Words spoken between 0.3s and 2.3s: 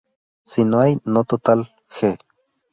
Si no, hay no tal "G".